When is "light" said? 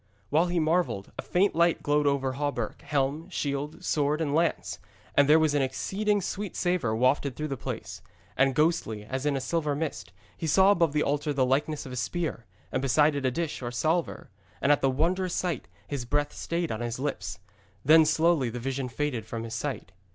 1.53-1.83